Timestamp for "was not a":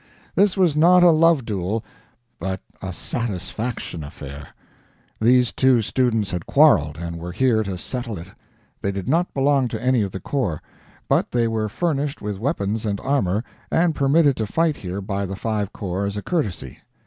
0.57-1.11